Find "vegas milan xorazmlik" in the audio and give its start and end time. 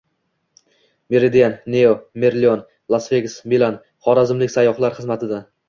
3.13-4.57